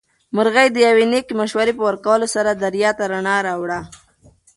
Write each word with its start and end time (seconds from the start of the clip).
مرغۍ 0.35 0.67
د 0.71 0.77
یوې 0.87 1.05
نېکې 1.11 1.33
مشورې 1.41 1.73
په 1.77 1.83
ورکولو 1.89 2.25
سره 2.35 2.49
دربار 2.61 2.91
ته 2.97 3.03
رڼا 3.11 3.37
راوړه. 3.47 3.79